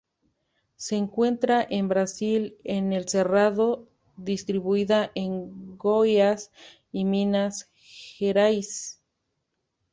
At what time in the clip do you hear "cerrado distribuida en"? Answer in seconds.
3.07-5.77